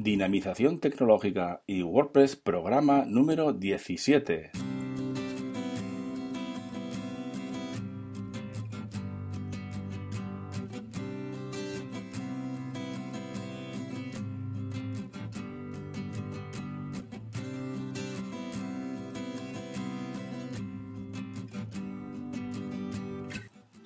Dinamización 0.00 0.78
tecnológica 0.78 1.62
y 1.66 1.82
WordPress 1.82 2.36
programa 2.36 3.04
número 3.04 3.52
17. 3.52 4.52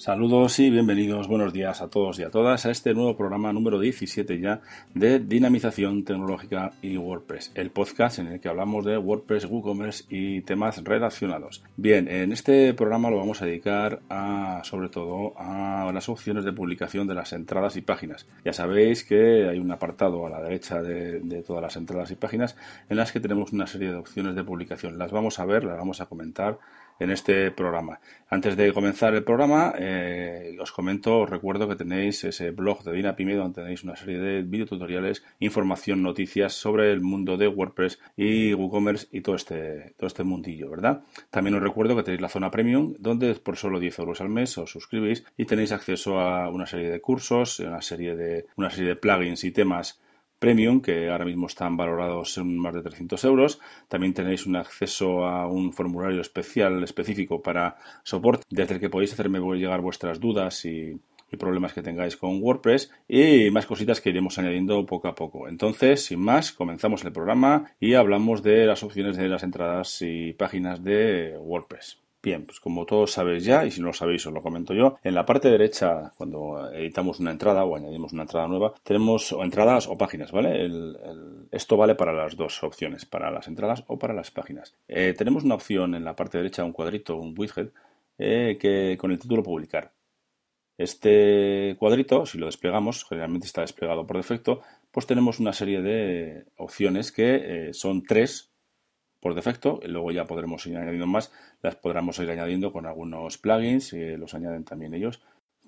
Saludos 0.03 0.59
y 0.59 0.69
bienvenidos, 0.69 1.29
buenos 1.29 1.53
días 1.53 1.81
a 1.81 1.89
todos 1.89 2.19
y 2.19 2.25
a 2.25 2.31
todas 2.31 2.67
a 2.67 2.73
este 2.73 2.93
nuevo 2.93 3.17
programa 3.17 3.53
número 3.53 3.79
17 3.79 4.41
ya 4.41 4.61
de 4.95 5.21
Dinamización 5.21 6.05
Tecnológica 6.05 6.73
y 6.83 6.97
WordPress, 6.97 7.53
el 7.55 7.71
podcast 7.71 8.19
en 8.19 8.27
el 8.27 8.41
que 8.41 8.49
hablamos 8.49 8.85
de 8.85 8.99
WordPress, 8.99 9.45
WooCommerce 9.45 10.07
y 10.09 10.41
temas 10.41 10.83
relacionados. 10.83 11.63
Bien, 11.77 12.09
en 12.09 12.33
este 12.33 12.75
programa 12.75 13.11
lo 13.11 13.19
vamos 13.19 13.43
a 13.43 13.47
dedicar 13.47 14.01
a, 14.11 14.63
sobre 14.65 14.89
todo, 14.89 15.35
a 15.37 15.93
las 15.95 16.09
opciones 16.09 16.45
de 16.45 16.53
publicación 16.53 17.07
de 17.07 17.15
las 17.15 17.33
entradas 17.33 17.77
y 17.77 17.83
páginas. 17.83 18.27
Ya 18.45 18.53
sabéis 18.53 19.05
que 19.05 19.49
hay 19.49 19.61
un 19.61 19.71
apartado 19.71 20.27
a 20.27 20.31
la 20.31 20.43
derecha 20.43 20.83
de, 20.83 21.21
de 21.21 21.45
todas 21.45 21.63
las 21.63 21.77
entradas 21.77 22.11
y 22.11 22.17
páginas 22.17 22.57
en 22.89 22.97
las 22.97 23.13
que 23.13 23.21
tenemos 23.21 23.53
una 23.53 23.69
serie 23.69 23.91
de 23.91 23.99
opciones 23.99 24.35
de 24.35 24.43
publicación. 24.43 24.99
Las 24.99 25.13
vamos 25.13 25.39
a 25.39 25.45
ver, 25.45 25.63
las 25.63 25.79
vamos 25.79 26.01
a 26.01 26.07
comentar 26.07 26.59
en 26.99 27.11
este 27.11 27.51
programa. 27.51 28.01
Antes 28.29 28.57
de 28.57 28.73
comenzar 28.73 29.15
el 29.15 29.25
programa, 29.25 29.75
eh, 29.79 30.57
os 30.61 30.73
comento, 30.73 31.21
os 31.21 31.29
recuerdo 31.29 31.69
que 31.69 31.77
tenéis 31.77 32.25
ese 32.25 32.51
blog 32.51 32.83
de 32.83 32.93
DinaPyme 32.93 33.35
donde 33.35 33.61
tenéis 33.61 33.85
una 33.85 33.97
serie 33.97 34.19
de 34.19 34.43
videotutoriales, 34.43 35.23
información, 35.39 36.03
noticias 36.03 36.55
sobre 36.55 36.93
el 36.93 37.01
mundo 37.01 37.37
de 37.37 37.49
WordPress 37.49 37.99
y 38.17 38.55
WooCommerce 38.55 39.09
y 39.13 39.21
todo 39.21 39.37
este, 39.37 39.95
todo 39.99 40.07
este 40.07 40.25
mundillo, 40.25 40.71
¿verdad? 40.71 41.03
También 41.31 41.57
os 41.57 41.63
recuerdo 41.63 41.95
que 41.97 42.05
tenéis 42.05 42.23
la 42.23 42.29
zona 42.29 42.51
premium 42.51 42.95
donde 42.99 43.35
por 43.35 43.57
solo 43.57 43.81
10 43.81 43.99
euros 43.99 44.21
al 44.21 44.29
mes 44.29 44.57
os 44.57 44.71
suscribís 44.71 45.25
y 45.37 45.45
tenéis 45.45 45.73
acceso 45.73 46.19
a 46.19 46.49
una 46.49 46.67
serie 46.67 46.91
de 46.91 47.01
cursos, 47.01 47.61
una 47.61 47.83
serie 47.83 48.17
de, 48.17 48.47
una 48.57 48.71
serie 48.71 48.91
de 48.91 48.97
plugins 48.97 49.45
y 49.45 49.51
temas 49.51 50.01
Premium, 50.43 50.81
que 50.81 51.09
ahora 51.09 51.25
mismo 51.25 51.47
están 51.47 51.77
valorados 51.77 52.37
en 52.37 52.59
más 52.59 52.75
de 52.75 52.83
300 52.83 53.23
euros. 53.27 53.61
También 53.87 54.13
tenéis 54.13 54.45
un 54.45 54.57
acceso 54.57 55.25
a 55.25 55.47
un 55.47 55.73
formulario 55.73 56.21
especial 56.21 56.83
específico 56.83 57.41
para 57.41 57.77
soporte, 58.03 58.45
desde 58.51 58.75
el 58.75 58.81
que 58.81 58.91
podéis 58.91 59.13
hacerme 59.13 59.39
llegar 59.39 59.81
vuestras 59.81 60.19
dudas 60.19 60.65
y, 60.65 61.01
problemas 61.39 61.73
que 61.73 61.81
tengáis 61.81 62.19
con 62.19 62.43
WordPress 62.43 62.91
y 63.09 63.49
más 63.51 63.65
cositas 63.65 64.03
que 64.03 64.11
iremos 64.11 64.39
añadiendo 64.39 64.85
poco 64.85 65.09
a 65.09 65.15
poco. 65.15 65.49
Entonces, 65.49 66.05
sin 66.05 66.21
más, 66.21 66.53
comenzamos 66.53 67.03
el 67.05 67.13
programa 67.13 67.73
y 67.81 67.95
hablamos 67.95 68.43
de 68.43 68.67
las 68.67 68.83
opciones 68.83 69.17
de 69.17 69.31
las 69.31 69.43
entradas 69.43 70.03
y 70.03 70.35
páginas 70.35 70.85
de 70.85 71.35
WordPress. 71.39 72.03
Bien, 72.23 72.47
pues 72.47 72.61
como 72.61 72.87
todos 72.87 73.11
sabéis 73.11 73.45
ya, 73.45 73.67
y 73.67 73.73
si 73.73 73.81
no 73.81 73.89
lo 73.89 73.93
sabéis 73.93 74.25
os 74.29 74.33
lo 74.33 74.43
comento 74.43 74.75
yo, 74.75 74.97
en 75.03 75.17
la 75.17 75.27
parte 75.27 75.51
derecha, 75.51 76.13
cuando 76.17 76.71
editamos 76.73 77.19
una 77.19 77.33
entrada 77.33 77.65
o 77.65 77.75
añadimos 77.75 78.13
una 78.13 78.23
entrada 78.23 78.47
nueva, 78.47 78.75
tenemos 78.85 79.33
o 79.33 79.43
entradas 79.43 79.89
o 79.89 79.99
páginas, 79.99 80.31
¿vale? 80.31 80.71
esto 81.51 81.77
vale 81.77 81.97
para 81.97 82.13
las 82.13 82.37
dos 82.37 82.63
opciones, 82.63 83.07
para 83.07 83.33
las 83.33 83.49
entradas 83.49 83.83
o 83.89 83.99
para 83.99 84.15
las 84.15 84.31
páginas. 84.31 84.77
Eh, 84.87 85.15
tenemos 85.19 85.43
una 85.43 85.57
opción 85.57 85.97
en 85.97 86.05
la 86.05 86.15
parte 86.15 86.39
derecha, 86.39 86.63
un 86.63 86.73
cuadrito, 86.73 87.17
un 87.17 87.35
widget, 87.37 87.73
eh, 88.19 88.57
que 88.61 88.97
con 89.01 89.11
el 89.11 89.19
título 89.19 89.43
publicar. 89.43 89.93
Este 90.79 91.75
cuadrito, 91.77 92.25
si 92.25 92.39
lo 92.39 92.47
desplegamos, 92.47 93.05
generalmente 93.05 93.49
está 93.49 93.63
desplegado 93.63 94.07
por 94.07 94.17
defecto, 94.17 94.61
pues 94.93 95.07
tenemos 95.07 95.41
una 95.41 95.53
serie 95.53 95.83
de 95.83 96.45
opciones 96.57 97.11
que 97.11 97.69
eh, 97.69 97.75
son 97.75 98.05
tres 98.05 98.52
por 99.23 99.37
defecto, 99.37 99.79
luego 99.87 100.11
ya 100.11 100.25
podremos 100.25 100.67
ir 100.67 100.77
añadiendo 100.77 101.07
más, 101.07 101.31
las 101.63 101.77
podremos 101.77 102.19
ir 102.19 102.29
añadiendo 102.29 102.73
con 102.73 102.87
algunos 102.87 103.39
plugins, 103.39 103.93
y 103.93 104.17
los 104.17 104.35
añaden 104.35 104.65
también 104.65 104.95
ellos. 104.95 105.21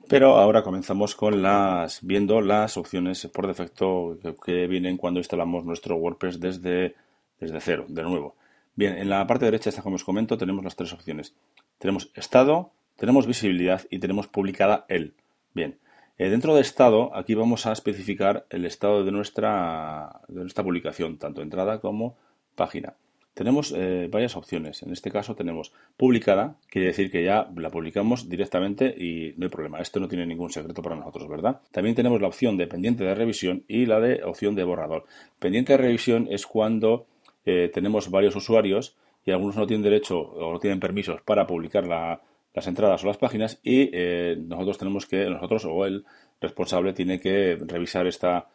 Pero 0.09 0.39
ahora 0.39 0.65
comenzamos 0.65 1.15
con 1.15 1.41
las 1.41 2.05
viendo 2.05 2.41
las 2.41 2.77
opciones 2.77 3.25
por 3.33 3.47
defecto 3.47 4.19
que, 4.45 4.67
vienen 4.67 4.97
cuando 4.97 5.21
instalamos 5.21 5.65
nuestro 5.65 5.95
WordPress 5.95 6.41
desde, 6.41 6.97
desde 7.39 7.61
cero, 7.61 7.85
de 7.89 8.03
nuevo. 8.03 8.35
Bien, 8.75 8.99
en 8.99 9.09
la 9.09 9.25
parte 9.29 9.45
derecha, 9.45 9.71
como 9.83 9.95
os 9.95 10.05
comento, 10.05 10.37
tenemos 10.37 10.65
las 10.65 10.75
tres 10.75 10.93
opciones. 10.93 11.33
Tenemos 11.79 12.11
estado, 12.15 12.73
tenemos 12.97 13.25
visibilidad 13.25 13.83
y 13.89 14.01
tenemos 14.01 14.27
publicada 14.27 14.85
el. 14.89 15.15
Bien, 15.55 15.79
eh, 16.19 16.29
dentro 16.29 16.57
de 16.57 16.61
estado, 16.61 17.15
aquí 17.15 17.37
vamos 17.37 17.67
a 17.67 17.73
especificar 17.73 18.47
el 18.51 18.65
estado 18.65 19.05
de 19.05 19.13
nuestra, 19.13 20.23
de 20.27 20.41
nuestra 20.41 20.65
publicación, 20.65 21.19
tanto 21.19 21.41
entrada 21.41 21.81
como 21.81 22.17
página 22.57 22.95
tenemos 23.35 23.75
eh, 23.77 24.09
varias 24.11 24.37
opciones. 24.37 24.83
En 24.83 24.93
este 24.93 25.11
caso 25.11 25.35
tenemos 25.35 25.73
publicada, 25.97 26.57
quiere 26.71 26.89
decir 26.89 27.11
que 27.11 27.25
ya 27.25 27.51
la 27.57 27.71
publicamos 27.71 28.29
directamente 28.29 28.87
y 28.87 29.35
no 29.37 29.47
hay 29.47 29.51
problema. 29.51 29.81
Esto 29.81 29.99
no 29.99 30.09
tiene 30.09 30.25
ningún 30.25 30.51
secreto 30.51 30.83
para 30.83 30.95
nosotros, 30.95 31.29
¿verdad? 31.29 31.61
También 31.73 31.97
tenemos 31.97 32.21
la 32.21 32.29
opción 32.29 32.57
de 32.57 32.69
pendiente 32.69 33.03
de 33.03 33.15
revisión 33.15 33.65
y 33.67 33.87
la 33.87 33.99
de 33.99 34.23
opción 34.23 34.55
de 34.55 34.63
borrador. 34.63 35.05
Pendiente 35.41 35.73
de 35.73 35.79
revisión 35.79 36.29
es 36.31 36.47
cuando 36.47 37.07
eh, 37.45 37.71
tenemos 37.75 38.09
varios 38.09 38.37
usuarios 38.37 38.97
y 39.27 39.33
algunos 39.33 39.57
no 39.57 39.67
tienen 39.67 39.83
derecho 39.83 40.21
o 40.21 40.53
no 40.53 40.61
tienen 40.61 40.79
permisos 40.79 41.21
para 41.23 41.47
publicar 41.47 41.87
las 41.87 42.67
entradas 42.69 43.03
o 43.03 43.09
las 43.09 43.19
páginas 43.19 43.59
y 43.65 43.91
eh, 43.93 44.37
nosotros 44.39 44.79
tenemos 44.79 45.07
que, 45.07 45.29
nosotros 45.29 45.65
o 45.65 45.85
el 45.87 46.05
responsable 46.41 46.93
tiene 46.93 47.19
que 47.19 47.59
revisar 47.67 48.07
esta 48.07 48.49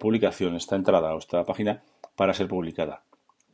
publicación, 0.00 0.56
esta 0.56 0.76
entrada 0.76 1.14
o 1.14 1.18
esta 1.18 1.44
página 1.44 1.82
para 2.16 2.32
ser 2.32 2.48
publicada. 2.48 3.02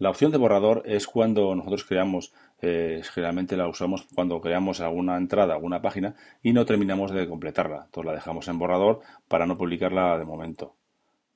La 0.00 0.08
opción 0.08 0.32
de 0.32 0.38
borrador 0.38 0.82
es 0.86 1.06
cuando 1.06 1.54
nosotros 1.54 1.84
creamos, 1.84 2.32
eh, 2.62 3.02
generalmente 3.12 3.54
la 3.54 3.68
usamos 3.68 4.06
cuando 4.14 4.40
creamos 4.40 4.80
alguna 4.80 5.18
entrada, 5.18 5.52
alguna 5.52 5.82
página 5.82 6.14
y 6.42 6.54
no 6.54 6.64
terminamos 6.64 7.12
de 7.12 7.28
completarla. 7.28 7.82
Entonces 7.84 8.06
la 8.06 8.14
dejamos 8.14 8.48
en 8.48 8.58
borrador 8.58 9.00
para 9.28 9.44
no 9.44 9.58
publicarla 9.58 10.16
de 10.16 10.24
momento. 10.24 10.74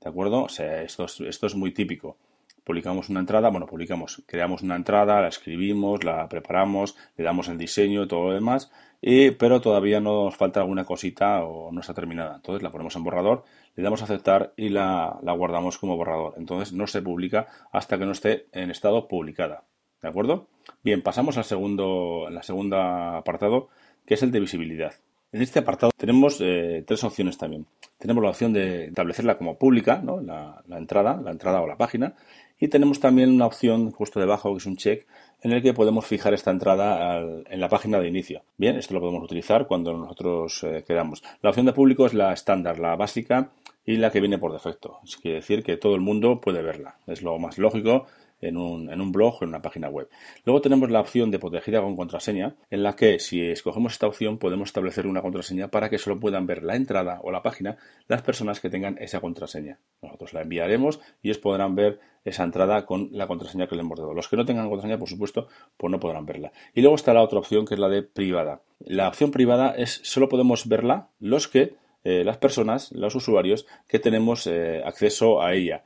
¿De 0.01 0.09
acuerdo? 0.09 0.45
O 0.45 0.49
sea, 0.49 0.81
esto 0.81 1.05
es, 1.05 1.21
esto 1.21 1.47
es 1.47 1.55
muy 1.55 1.75
típico. 1.75 2.17
Publicamos 2.65 3.09
una 3.11 3.21
entrada, 3.21 3.51
bueno, 3.51 3.67
publicamos, 3.67 4.23
creamos 4.27 4.63
una 4.63 4.77
entrada, 4.77 5.21
la 5.21 5.29
escribimos, 5.29 6.03
la 6.03 6.29
preparamos, 6.29 6.97
le 7.17 7.25
damos 7.25 7.49
el 7.49 7.59
diseño 7.59 8.09
todo 8.09 8.29
lo 8.29 8.35
demás, 8.35 8.73
y, 9.01 9.33
pero 9.33 9.61
todavía 9.61 10.01
nos 10.01 10.35
falta 10.35 10.61
alguna 10.61 10.85
cosita 10.85 11.45
o 11.45 11.71
no 11.71 11.81
está 11.81 11.93
terminada. 11.93 12.37
Entonces 12.37 12.63
la 12.63 12.71
ponemos 12.71 12.97
en 12.97 13.05
borrador 13.05 13.45
le 13.77 13.83
damos 13.83 14.03
a 14.03 14.05
aceptar 14.05 14.53
y 14.57 14.69
la, 14.69 15.19
guardamos 15.23 15.79
como 15.79 15.97
borrador. 15.97 16.35
Entonces 16.37 16.73
no 16.73 16.87
se 16.87 17.03
publica 17.03 17.47
hasta 17.73 17.99
que 17.99 18.07
no 18.07 18.13
esté 18.13 18.47
en 18.53 18.71
estado 18.71 19.09
publicada. 19.09 19.65
¿De 20.01 20.09
acuerdo? 20.09 20.49
Bien, 20.83 21.03
pasamos 21.03 21.39
al 21.39 21.45
segundo, 21.45 22.27
al 22.27 22.43
segundo 22.43 22.77
apartado, 22.79 23.69
que 24.07 24.15
es 24.15 24.23
el 24.23 24.31
de 24.31 24.41
visibilidad. 24.41 24.95
En 25.33 25.43
este 25.43 25.59
apartado 25.59 25.91
tenemos 25.97 26.41
eh, 26.41 26.85
tres 26.87 27.03
opciones 27.03 27.39
también. 27.39 27.67
Tenemos 27.99 28.23
la 28.23 28.31
opción 28.31 28.53
de 28.53 28.87
establecerla 28.87 29.37
como 29.37 29.59
pública, 29.59 30.01
¿no? 30.03 30.21
la, 30.21 30.63
entrada, 30.69 31.21
la 31.21 31.33
entrada 31.33 31.61
o 31.61 31.67
la 31.67 31.77
página, 31.77 32.15
y 32.59 32.69
tenemos 32.69 33.01
también 33.01 33.31
una 33.31 33.47
opción 33.47 33.91
justo 33.91 34.21
debajo 34.21 34.53
que 34.53 34.59
es 34.59 34.67
un 34.67 34.77
check 34.77 35.07
en 35.43 35.53
el 35.53 35.63
que 35.63 35.75
podemos 35.75 36.07
fijar 36.07 36.33
esta 36.33 36.51
entrada 36.51 37.21
en 37.21 37.61
la 37.61 37.69
página 37.69 38.01
de 38.01 38.09
inicio. 38.09 38.43
Bien, 38.57 38.77
esto 38.77 38.95
lo 38.95 39.01
podemos 39.01 39.23
utilizar 39.23 39.67
cuando 39.67 39.93
nosotros 39.93 40.65
eh, 40.65 40.85
queramos. 40.87 41.23
La 41.43 41.51
opción 41.51 41.67
de 41.67 41.75
público 41.75 42.07
es 42.07 42.15
la 42.15 42.33
estándar, 42.33 42.79
la 42.79 42.97
básica 42.97 43.51
y 43.85 43.97
la 43.99 44.11
que 44.11 44.21
viene 44.21 44.39
por 44.39 44.53
defecto. 44.53 45.01
Es 45.05 45.21
decir 45.23 45.63
que 45.63 45.77
todo 45.77 45.95
el 45.95 46.01
mundo 46.01 46.41
puede 46.41 46.63
verla. 46.63 46.97
Es 47.07 47.21
lo 47.21 47.39
más 47.39 47.59
lógico 47.59 48.07
en 48.41 48.57
un, 48.57 48.91
en 48.91 49.01
un 49.01 49.13
blog 49.13 49.37
o 49.41 49.45
en 49.45 49.49
una 49.49 49.63
página 49.63 49.89
web. 49.89 50.09
Luego 50.45 50.61
tenemos 50.61 50.91
la 50.91 51.01
opción 51.01 51.31
de 51.31 51.39
protegida 51.39 51.81
con 51.81 51.97
contraseña, 51.97 52.57
en 52.71 52.83
la 52.83 52.97
que 52.97 53.19
si 53.19 53.43
escogemos 53.43 53.93
esta 53.93 54.07
opción 54.07 54.39
podemos 54.39 54.69
establecer 54.69 55.07
una 55.07 55.23
contraseña 55.23 55.69
para 55.69 55.91
que 55.91 55.99
solo 55.99 56.21
puedan 56.21 56.47
ver 56.47 56.63
la 56.63 56.77
entrada 56.77 57.21
o 57.23 57.31
la 57.31 57.43
página 57.43 57.77
las 58.09 58.23
personas 58.23 58.61
que 58.61 58.71
tengan 58.71 58.97
esa 59.01 59.21
contraseña. 59.21 59.79
Nosotros 60.03 60.33
la 60.33 60.43
enviaremos 60.43 61.01
y 61.23 61.29
ellos 61.29 61.39
podrán 61.39 61.75
ver 61.75 62.01
esa 62.25 62.45
entrada 62.45 62.87
con 62.87 63.09
la 63.13 63.27
contraseña 63.27 63.67
que 63.67 63.75
le 63.75 63.83
hemos 63.83 63.99
dado. 63.99 64.15
Los 64.15 64.29
que 64.29 64.37
no 64.37 64.45
tengan 64.45 64.69
contraseña, 64.69 64.99
por 64.99 65.09
supuesto, 65.09 65.49
pues 65.77 65.91
no 65.91 66.01
podrán 66.01 66.25
verla. 66.25 66.53
Y 66.75 66.81
luego 66.81 66.97
está 66.97 67.13
la 67.13 67.23
otra 67.23 67.39
opción 67.39 67.67
que 67.67 67.75
es 67.75 67.81
la 67.81 67.89
de 67.89 68.03
privada. 68.03 68.63
La 68.81 69.09
opción 69.09 69.31
privada 69.31 69.75
es 69.77 70.01
solo 70.05 70.29
podemos 70.29 70.69
verla 70.69 71.09
los 71.21 71.49
que 71.49 71.75
eh, 72.05 72.23
las 72.25 72.37
personas, 72.37 72.93
los 72.93 73.15
usuarios 73.15 73.67
que 73.89 73.99
tenemos 73.99 74.47
eh, 74.47 74.83
acceso 74.85 75.43
a 75.43 75.55
ella. 75.55 75.85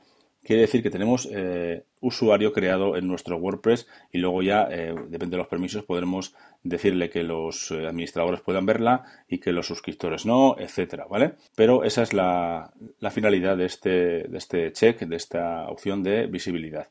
Quiere 0.49 0.63
decir 0.63 0.81
que 0.81 0.89
tenemos 0.89 1.29
eh, 1.31 1.83
usuario 2.01 2.51
creado 2.51 2.97
en 2.97 3.07
nuestro 3.07 3.37
WordPress 3.37 3.87
y 4.11 4.17
luego 4.17 4.41
ya, 4.41 4.67
eh, 4.71 4.95
depende 5.07 5.35
de 5.35 5.43
los 5.43 5.47
permisos, 5.47 5.83
podremos 5.83 6.33
decirle 6.63 7.11
que 7.11 7.21
los 7.21 7.69
eh, 7.69 7.85
administradores 7.85 8.41
puedan 8.41 8.65
verla 8.65 9.03
y 9.27 9.37
que 9.37 9.51
los 9.51 9.67
suscriptores 9.67 10.25
no, 10.25 10.55
etcétera, 10.57 11.05
¿vale? 11.07 11.35
Pero 11.55 11.83
esa 11.83 12.01
es 12.01 12.13
la, 12.13 12.73
finalidad 13.11 13.57
de 13.57 13.65
este, 13.65 13.89
de 14.23 14.37
este 14.39 14.71
check, 14.71 15.01
de 15.01 15.17
esta 15.17 15.69
opción 15.69 16.01
de 16.01 16.25
visibilidad. 16.25 16.87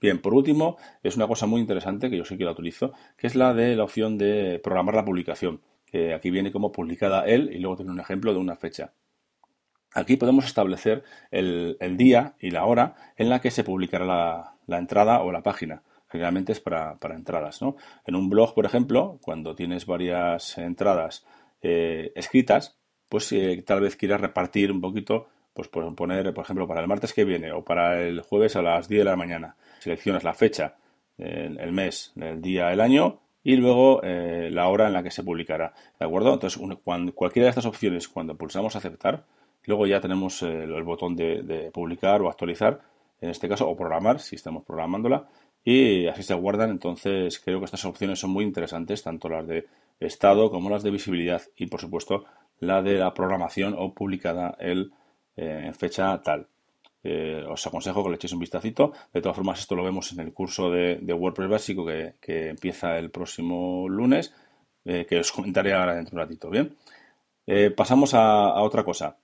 Bien, 0.00 0.18
por 0.18 0.32
último, 0.32 0.78
es 1.02 1.16
una 1.16 1.28
cosa 1.28 1.44
muy 1.44 1.60
interesante 1.60 2.08
que 2.08 2.16
yo 2.16 2.24
sí 2.24 2.38
que 2.38 2.46
la 2.46 2.52
utilizo, 2.52 2.94
que 3.18 3.26
es 3.26 3.34
la 3.34 3.52
de 3.52 3.76
la 3.76 3.84
opción 3.84 4.16
de 4.16 4.58
programar 4.64 4.94
la 4.94 5.04
publicación, 5.04 5.60
aquí 6.14 6.30
viene 6.30 6.50
como 6.50 6.72
publicada 6.72 7.26
él 7.26 7.50
y 7.52 7.58
luego 7.58 7.76
tiene 7.76 7.92
un 7.92 8.00
ejemplo 8.00 8.32
de 8.32 8.38
una 8.38 8.56
fecha. 8.56 8.94
Aquí 9.96 10.18
podemos 10.18 10.44
establecer 10.44 11.04
el, 11.30 11.78
día 11.96 12.34
y 12.38 12.50
la 12.50 12.66
hora 12.66 12.96
en 13.16 13.30
la 13.30 13.40
que 13.40 13.50
se 13.50 13.64
publicará 13.64 14.04
la, 14.66 14.78
entrada 14.78 15.22
o 15.22 15.32
la 15.32 15.42
página. 15.42 15.82
Generalmente 16.10 16.52
es 16.52 16.60
para, 16.60 16.98
entradas. 17.14 17.60
En 18.04 18.14
un 18.14 18.28
blog, 18.28 18.52
por 18.52 18.66
ejemplo, 18.66 19.18
cuando 19.22 19.54
tienes 19.54 19.86
varias 19.86 20.58
entradas 20.58 21.24
eh, 21.62 22.12
escritas, 22.14 22.76
pues 23.08 23.32
eh, 23.32 23.64
tal 23.66 23.80
vez 23.80 23.96
quieras 23.96 24.20
repartir 24.20 24.70
un 24.70 24.82
poquito, 24.82 25.28
pues 25.54 25.68
por 25.68 25.94
poner, 25.94 26.34
por 26.34 26.44
ejemplo, 26.44 26.68
para 26.68 26.82
el 26.82 26.88
martes 26.88 27.14
que 27.14 27.24
viene 27.24 27.52
o 27.52 27.64
para 27.64 28.02
el 28.02 28.20
jueves 28.20 28.54
a 28.56 28.60
las 28.60 28.88
10 28.88 29.00
de 29.00 29.04
la 29.10 29.16
mañana. 29.16 29.56
Seleccionas 29.78 30.24
la 30.24 30.34
fecha, 30.34 30.76
el, 31.16 31.72
mes, 31.72 32.12
el 32.20 32.42
día, 32.42 32.70
el 32.70 32.82
año 32.82 33.20
y 33.42 33.56
luego 33.56 34.02
eh, 34.02 34.50
la 34.52 34.68
hora 34.68 34.88
en 34.88 34.92
la 34.92 35.02
que 35.02 35.10
se 35.10 35.24
publicará. 35.24 35.72
¿De 35.98 36.04
acuerdo? 36.04 36.34
Entonces, 36.34 36.60
cuando, 36.84 37.14
cualquiera 37.14 37.46
de 37.46 37.50
estas 37.50 37.64
opciones, 37.64 38.08
cuando 38.08 38.36
pulsamos 38.36 38.76
aceptar, 38.76 39.24
Luego 39.66 39.86
ya 39.86 40.00
tenemos 40.00 40.42
eh, 40.42 40.62
el, 40.62 40.82
botón 40.84 41.16
de, 41.16 41.70
publicar 41.72 42.22
o 42.22 42.28
actualizar, 42.28 42.80
en 43.20 43.30
este 43.30 43.48
caso, 43.48 43.68
o 43.68 43.76
programar, 43.76 44.20
si 44.20 44.36
estamos 44.36 44.64
programándola, 44.64 45.28
y 45.64 46.06
así 46.06 46.22
se 46.22 46.34
guardan. 46.34 46.70
Entonces, 46.70 47.40
creo 47.40 47.58
que 47.58 47.64
estas 47.66 47.84
opciones 47.84 48.20
son 48.20 48.30
muy 48.30 48.44
interesantes, 48.44 49.02
tanto 49.02 49.28
las 49.28 49.46
de 49.46 49.66
estado 49.98 50.50
como 50.50 50.70
las 50.70 50.82
de 50.82 50.90
visibilidad 50.90 51.42
y, 51.56 51.66
por 51.66 51.80
supuesto, 51.80 52.24
la 52.60 52.80
de 52.80 52.94
la 52.94 53.12
programación 53.12 53.74
o 53.76 53.92
publicada 53.92 54.56
el, 54.60 54.92
eh, 55.36 55.64
en 55.66 55.74
fecha 55.74 56.20
tal. 56.22 56.46
Eh, 57.02 57.44
os 57.48 57.66
aconsejo 57.66 58.02
que 58.02 58.10
le 58.10 58.16
echéis 58.16 58.32
un 58.32 58.40
vistacito. 58.40 58.92
De 59.12 59.20
todas 59.20 59.36
formas, 59.36 59.60
esto 59.60 59.74
lo 59.74 59.84
vemos 59.84 60.12
en 60.12 60.20
el 60.20 60.32
curso 60.32 60.70
de, 60.70 61.00
WordPress 61.12 61.48
básico 61.48 61.84
que, 61.84 62.50
empieza 62.50 62.98
el 62.98 63.10
próximo 63.10 63.88
lunes, 63.88 64.32
que 64.84 65.18
os 65.18 65.32
comentaré 65.32 65.72
ahora 65.74 65.96
dentro 65.96 66.16
de 66.16 66.22
un 66.22 66.28
ratito. 66.28 66.50
Bien, 66.50 66.76
pasamos 67.74 68.14
a 68.14 68.60
otra 68.62 68.84
cosa. 68.84 69.16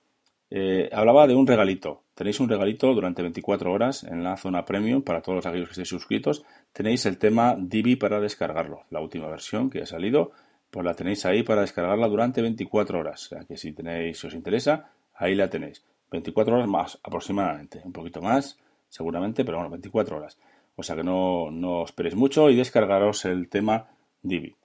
Eh, 0.55 0.87
hablaba 0.93 1.25
de 1.25 1.33
un 1.33 1.47
regalito. 1.47 2.03
Tenéis 2.13 2.39
un 2.39 2.47
regalito 2.47 2.93
durante 2.93 3.23
24 3.23 3.71
horas 3.71 4.03
en 4.03 4.23
la 4.23 4.37
zona 4.37 4.63
premium 4.65 5.01
para 5.01 5.23
todos 5.23 5.47
aquellos 5.47 5.67
que 5.67 5.71
estéis 5.71 5.89
suscritos. 5.89 6.45
Tenéis 6.71 7.07
el 7.07 7.17
tema 7.17 7.55
Divi 7.57 7.95
para 7.95 8.19
descargarlo. 8.19 8.83
La 8.91 9.01
última 9.01 9.27
versión 9.27 9.71
que 9.71 9.81
ha 9.81 9.87
salido, 9.87 10.31
pues 10.69 10.85
la 10.85 10.93
tenéis 10.93 11.25
ahí 11.25 11.41
para 11.41 11.61
descargarla 11.61 12.07
durante 12.07 12.43
24 12.43 12.99
horas. 12.99 13.31
Que 13.47 13.57
si 13.57 13.73
tenéis, 13.73 14.19
si 14.19 14.27
os 14.27 14.35
interesa, 14.35 14.91
ahí 15.15 15.33
la 15.33 15.49
tenéis. 15.49 15.83
24 16.11 16.53
horas 16.55 16.67
más 16.67 16.99
aproximadamente. 17.01 17.81
Un 17.83 17.91
poquito 17.91 18.21
más, 18.21 18.59
seguramente, 18.89 19.43
pero 19.43 19.57
bueno, 19.57 19.71
24 19.71 20.17
horas. 20.17 20.37
O 20.75 20.83
sea 20.83 20.95
que 20.95 21.03
no, 21.03 21.49
no 21.49 21.81
os 21.81 21.89
esperéis 21.89 22.13
mucho 22.13 22.51
y 22.51 22.55
descargaros 22.55 23.25
el 23.25 23.49
tema 23.49 23.87
Divi. 24.21 24.55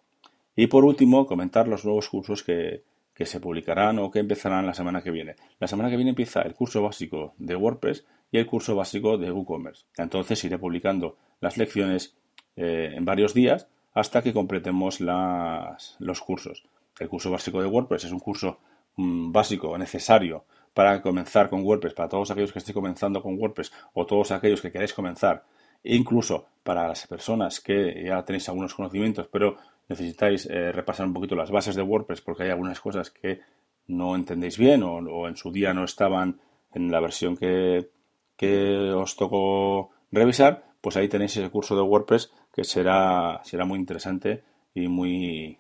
Y 0.55 0.67
por 0.67 0.85
último, 0.85 1.25
comentar 1.25 1.67
los 1.67 1.87
nuevos 1.87 2.11
cursos 2.11 2.43
que, 2.43 2.83
que 3.19 3.27
se 3.27 3.41
publicarán 3.41 3.99
o 3.99 4.13
que 4.13 4.21
empezarán 4.21 4.65
la 4.65 4.75
semana 4.75 5.03
que 5.03 5.11
viene. 5.11 5.35
La 5.59 5.67
semana 5.67 5.91
que 5.91 5.97
viene 5.97 6.11
empieza 6.11 6.41
el 6.43 6.55
curso 6.55 6.81
básico 6.83 7.35
de 7.39 7.57
WordPress 7.57 8.07
y 8.31 8.39
el 8.39 8.47
curso 8.47 8.77
básico 8.77 9.19
de 9.19 9.33
WooCommerce. 9.33 9.87
Entonces 9.97 10.45
iré 10.45 10.57
publicando 10.57 11.17
las 11.41 11.57
lecciones 11.57 12.17
eh, 12.55 12.93
en 12.95 13.05
varios 13.05 13.35
días 13.35 13.67
hasta 13.93 14.23
que 14.23 14.33
completemos 14.33 15.01
los 15.01 16.21
cursos. 16.21 16.63
El 17.01 17.09
curso 17.09 17.33
básico 17.33 17.61
de 17.61 17.67
WordPress 17.67 18.05
es 18.05 18.13
un 18.13 18.21
curso 18.21 18.61
mm, 18.95 19.33
básico 19.33 19.77
necesario 19.77 20.45
para 20.73 21.03
comenzar 21.03 21.51
con 21.51 21.65
WordPress, 21.65 21.95
para 21.95 22.09
todos 22.09 22.31
aquellos 22.31 22.53
que 22.53 22.61
estén 22.61 22.75
comenzando 22.75 23.21
con 23.21 23.37
WordPress 23.37 23.73
o 23.95 24.07
todos 24.07 24.31
aquellos 24.31 24.61
que 24.61 24.71
queréis 24.71 24.95
comenzar, 24.95 25.45
e 25.83 25.97
incluso 25.97 26.47
para 26.63 26.87
las 26.87 27.05
personas 27.09 27.61
que 27.61 28.05
ya 28.05 28.25
tenéis 28.25 28.49
algunos 28.49 28.75
conocimientos, 28.75 29.27
pero 29.27 29.57
necesitáis 29.89 30.47
eh, 30.47 30.73
repasar 30.73 31.07
un 31.07 31.15
poquito 31.15 31.35
las 31.35 31.51
bases 31.51 31.75
de 31.75 31.83
WordPress 31.83 32.21
porque 32.21 32.45
hay 32.45 32.51
algunas 32.51 32.81
cosas 32.81 33.11
que 33.11 33.41
no 33.87 34.15
entendéis 34.15 34.59
bien 34.59 34.83
o, 34.83 35.29
en 35.29 35.37
su 35.37 35.51
día 35.51 35.73
no 35.73 35.85
estaban 35.85 36.41
en 36.75 36.91
la 36.91 37.01
versión 37.01 37.37
que, 37.37 37.91
que, 38.37 38.91
os 38.93 39.17
tocó 39.17 39.91
revisar, 40.13 40.73
pues 40.81 40.97
ahí 40.97 41.09
tenéis 41.09 41.37
ese 41.37 41.51
curso 41.51 41.75
de 41.75 41.83
WordPress 41.83 42.31
que 42.53 42.65
será, 42.65 43.41
será 43.45 43.65
muy 43.65 43.79
interesante 43.79 44.45
y 44.75 44.89
muy, 44.89 45.59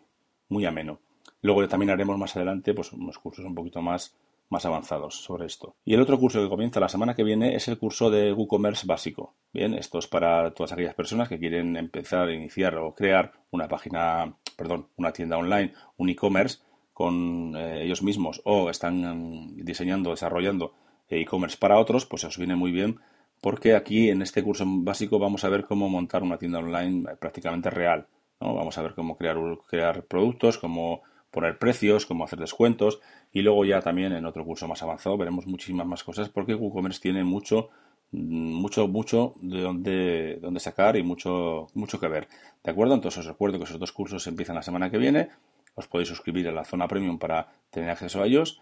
muy 0.49 0.67
ameno. 0.67 1.01
Luego 1.41 1.67
también 1.67 1.91
haremos 1.91 2.19
más 2.19 2.37
adelante 2.37 2.75
pues, 2.75 2.93
unos 2.93 3.19
cursos 3.19 3.45
un 3.45 3.55
poquito 3.55 3.81
más 3.81 4.15
más 4.51 4.65
avanzados 4.67 5.23
sobre 5.23 5.47
esto. 5.47 5.77
Y 5.85 5.95
el 5.95 6.01
otro 6.01 6.19
curso 6.19 6.43
que 6.43 6.49
comienza 6.49 6.81
la 6.81 6.89
semana 6.89 7.15
que 7.15 7.25
viene 7.25 7.55
es 7.55 7.69
el 7.69 7.79
curso 7.79 8.11
de 8.11 8.33
WooCommerce 8.33 8.87
básico. 8.87 9.37
Bien, 9.53 9.75
esto 9.75 9.99
es 9.99 10.07
para 10.07 10.53
todas 10.53 10.73
aquellas 10.73 10.95
personas 10.95 11.29
que 11.29 11.39
quieren 11.39 11.77
empezar, 11.77 12.31
iniciar 12.31 12.77
o 12.77 12.95
crear 12.95 13.33
una 13.51 13.69
página, 13.69 14.37
perdón, 14.57 14.89
una 14.97 15.13
tienda 15.13 15.39
online, 15.39 15.73
un 15.97 16.09
e-commerce 16.09 16.59
con 16.93 17.55
eh, 17.57 17.85
ellos 17.85 18.03
mismos 18.03 18.41
o 18.45 18.71
están 18.71 19.55
diseñando, 19.57 20.11
desarrollando 20.11 20.75
e-commerce 21.09 21.57
para 21.57 21.79
otros, 21.79 22.07
pues 22.07 22.25
os 22.25 22.37
viene 22.39 22.57
muy 22.57 22.73
bien 22.73 23.01
porque 23.41 23.75
aquí 23.75 24.11
en 24.11 24.23
este 24.23 24.43
curso 24.43 24.65
básico 24.67 25.19
vamos 25.19 25.45
a 25.45 25.49
ver 25.49 25.65
cómo 25.65 25.89
montar 25.89 26.23
una 26.23 26.39
tienda 26.39 26.59
online 26.59 27.17
prácticamente 27.17 27.71
real. 27.71 28.09
¿no? 28.41 28.55
Vamos 28.55 28.77
a 28.79 28.83
ver 28.83 28.95
cómo 28.95 29.17
crear, 29.17 29.37
crear 29.69 30.05
productos, 30.05 30.59
cómo 30.59 31.03
poner 31.31 31.59
precios, 31.59 32.07
cómo 32.07 32.25
hacer 32.25 32.39
descuentos 32.39 33.01
y 33.33 33.43
luego 33.43 33.65
ya 33.65 33.81
también 33.81 34.13
en 34.13 34.25
otro 34.25 34.45
curso 34.45 34.67
más 34.67 34.83
avanzado 34.83 35.17
veremos 35.17 35.47
muchísimas 35.47 35.87
más 35.87 36.05
cosas 36.05 36.29
porque 36.29 36.55
WooCommerce 36.55 37.01
tiene 37.01 37.25
mucho 37.25 37.71
mucho 38.11 38.89
mucho 38.89 39.35
de 39.43 39.61
donde, 39.61 40.39
donde 40.41 40.61
sacar 40.61 40.97
y 40.97 41.03
mucho 41.03 41.69
mucho 41.75 42.01
que 42.01 42.09
ver. 42.09 42.29
De 42.65 42.71
acuerdo 42.71 42.95
entonces 42.95 43.21
os 43.21 43.27
recuerdo 43.27 43.59
que 43.59 43.65
esos 43.65 43.79
dos 43.79 43.93
cursos 43.93 44.27
empiezan 44.27 44.57
la 44.57 44.63
semana 44.63 44.91
que 44.91 44.99
viene. 44.99 45.29
Os 45.75 45.87
podéis 45.87 46.09
suscribir 46.09 46.49
a 46.49 46.53
la 46.53 46.65
zona 46.65 46.89
premium 46.89 47.19
para 47.19 47.49
tener 47.71 47.91
acceso 47.91 48.23
a 48.23 48.27
ellos. 48.27 48.61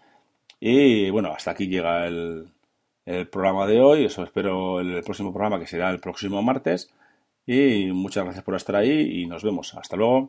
Y 0.59 1.09
bueno 1.09 1.31
hasta 1.33 1.51
aquí 1.51 1.67
llega 1.67 2.05
el, 2.07 2.49
el 3.05 3.27
programa 3.27 3.65
de 3.67 3.79
hoy. 3.79 4.05
Eso 4.05 4.23
espero 4.23 4.81
el 4.81 5.01
próximo 5.03 5.31
programa 5.31 5.59
que 5.59 5.67
será 5.67 5.89
el 5.89 5.99
próximo 5.99 6.41
martes. 6.41 6.91
Y 7.45 7.85
muchas 7.93 8.25
gracias 8.25 8.43
por 8.43 8.55
estar 8.55 8.75
ahí 8.75 9.21
y 9.21 9.25
nos 9.25 9.41
vemos. 9.43 9.73
Hasta 9.75 9.95
luego 9.95 10.27